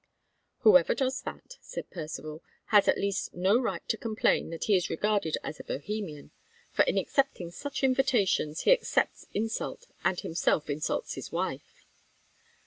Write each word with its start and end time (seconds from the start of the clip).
"Whoever 0.61 0.95
does 0.95 1.21
that," 1.21 1.57
said 1.61 1.91
Percivale, 1.91 2.41
"has 2.69 2.87
at 2.87 2.97
least 2.97 3.35
no 3.35 3.59
right 3.59 3.87
to 3.87 3.97
complain 3.97 4.49
that 4.49 4.63
he 4.63 4.75
is 4.75 4.89
regarded 4.89 5.37
as 5.43 5.59
a 5.59 5.63
Bohemian; 5.63 6.31
for 6.71 6.81
in 6.85 6.97
accepting 6.97 7.51
such 7.51 7.83
invitations, 7.83 8.61
he 8.61 8.71
accepts 8.71 9.27
insult, 9.35 9.85
and 10.03 10.19
himself 10.19 10.71
insults 10.71 11.13
his 11.13 11.31
wife." 11.31 11.85